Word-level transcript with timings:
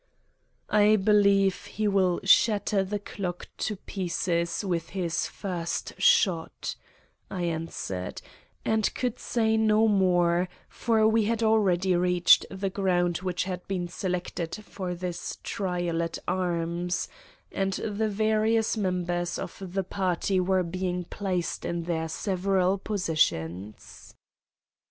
"I 0.71 0.95
believe 0.95 1.65
he 1.65 1.87
will 1.87 2.21
shatter 2.23 2.83
the 2.83 2.97
clock 2.97 3.47
to 3.59 3.75
pieces 3.75 4.65
with 4.65 4.89
his 4.97 5.27
first 5.27 5.93
shot," 6.01 6.75
I 7.29 7.43
answered, 7.43 8.19
and 8.65 8.91
could 8.95 9.19
say 9.19 9.57
no 9.57 9.87
more, 9.87 10.49
for 10.67 11.07
we 11.07 11.25
had 11.25 11.43
already 11.43 11.95
reached 11.95 12.47
the 12.49 12.71
ground 12.71 13.17
which 13.17 13.43
had 13.43 13.67
been 13.67 13.87
selected 13.87 14.55
for 14.65 14.95
this 14.95 15.37
trial 15.43 16.01
at 16.01 16.17
arms, 16.27 17.07
and 17.51 17.73
the 17.73 18.09
various 18.09 18.75
members 18.75 19.37
of 19.37 19.57
the 19.61 19.83
party 19.83 20.39
were 20.39 20.63
being 20.63 21.03
placed 21.03 21.63
in 21.63 21.83
their 21.83 22.09
several 22.09 22.79
positions. 22.79 24.15